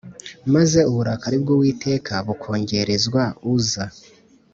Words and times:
Maze 0.55 0.79
uburakari 0.89 1.37
bw’Uwiteka 1.43 2.13
bukongerezwa 2.27 3.23
Uza. 3.55 3.83